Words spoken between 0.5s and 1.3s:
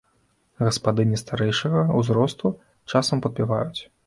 Гаспадыні